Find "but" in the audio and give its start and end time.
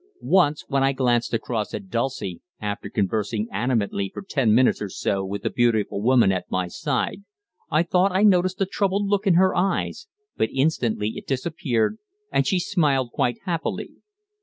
10.35-10.49